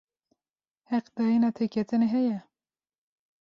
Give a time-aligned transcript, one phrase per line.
[0.91, 2.37] Heqdayina têketinê heye?